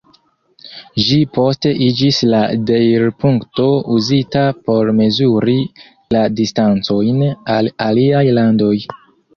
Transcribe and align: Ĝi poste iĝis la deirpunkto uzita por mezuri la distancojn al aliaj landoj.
Ĝi 1.09 1.17
poste 1.37 1.73
iĝis 1.87 2.21
la 2.31 2.39
deirpunkto 2.71 3.67
uzita 3.99 4.43
por 4.71 4.93
mezuri 5.03 5.59
la 6.19 6.27
distancojn 6.43 7.25
al 7.61 7.73
aliaj 7.91 8.27
landoj. 8.43 8.75